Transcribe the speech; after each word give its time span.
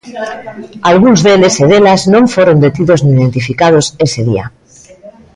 Algúns 0.89 1.19
deles 1.25 1.53
e 1.63 1.65
delas 1.71 2.01
non 2.13 2.23
foron 2.33 2.57
detidos 2.65 2.99
nin 3.01 3.13
identificados 3.19 3.85
ese 4.05 4.21
día. 4.29 4.45